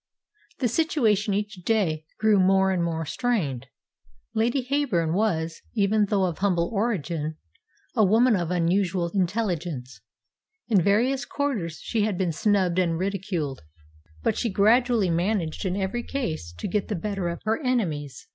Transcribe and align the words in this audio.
The 0.57 0.67
situation 0.67 1.35
each 1.35 1.57
day 1.63 2.05
grew 2.19 2.39
more 2.39 2.71
and 2.71 2.83
more 2.83 3.05
strained. 3.05 3.67
Lady 4.33 4.63
Heyburn 4.65 5.13
was, 5.13 5.61
even 5.75 6.05
though 6.07 6.23
of 6.23 6.39
humble 6.39 6.71
origin, 6.73 7.37
a 7.95 8.03
woman 8.03 8.35
of 8.35 8.49
unusual 8.49 9.09
intelligence. 9.13 10.01
In 10.67 10.81
various 10.81 11.23
quarters 11.23 11.77
she 11.83 12.01
had 12.01 12.17
been 12.17 12.31
snubbed 12.31 12.79
and 12.79 12.97
ridiculed, 12.97 13.61
but 14.23 14.35
she 14.35 14.49
gradually 14.49 15.11
managed 15.11 15.65
in 15.65 15.75
every 15.77 16.01
case 16.01 16.51
to 16.57 16.67
get 16.67 16.87
the 16.87 16.95
better 16.95 17.29
of 17.29 17.43
her 17.43 17.61
enemies. 17.61 18.27